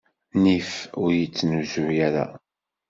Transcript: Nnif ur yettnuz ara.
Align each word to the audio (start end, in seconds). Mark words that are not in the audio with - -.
Nnif 0.35 0.71
ur 1.03 1.11
yettnuz 1.19 1.73
ara. 2.07 2.25